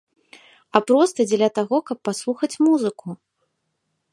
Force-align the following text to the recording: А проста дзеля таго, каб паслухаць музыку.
А 0.77 0.79
проста 0.91 1.19
дзеля 1.29 1.49
таго, 1.57 1.77
каб 1.91 1.97
паслухаць 2.09 2.51
музыку. 2.69 3.07